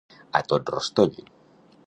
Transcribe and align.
A 0.39 0.41
tot 0.53 0.71
rostoll. 0.77 1.21